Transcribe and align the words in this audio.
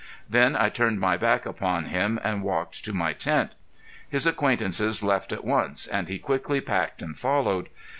Then 0.27 0.55
I 0.55 0.69
turned 0.69 0.99
my 0.99 1.15
back 1.15 1.45
upon 1.45 1.85
him 1.85 2.19
and 2.23 2.41
walked 2.41 2.83
to 2.85 2.91
my 2.91 3.13
tent. 3.13 3.51
His 4.09 4.25
acquaintances 4.25 5.03
left 5.03 5.31
at 5.31 5.45
once, 5.45 5.85
and 5.85 6.07
he 6.07 6.17
quickly 6.17 6.59
packed 6.59 7.03
and 7.03 7.15
followed. 7.15 7.69